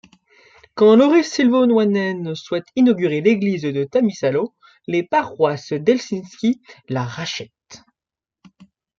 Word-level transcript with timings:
Quand 0.73 0.95
Lauri 0.95 1.23
Silvennoinen 1.23 2.33
souhaite 2.33 2.65
inaugurer 2.75 3.21
l'église 3.21 3.61
de 3.61 3.83
Tammisalo 3.83 4.55
les 4.87 5.03
paroisses 5.03 5.73
d'Helsinki 5.73 6.59
la 6.89 7.03
rachètent. 7.03 7.83